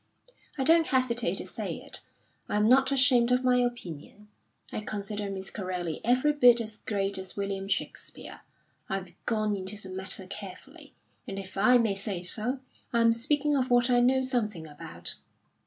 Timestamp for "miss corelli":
5.29-6.01